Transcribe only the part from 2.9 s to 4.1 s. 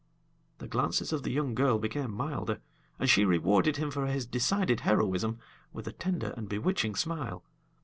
and she rewarded him for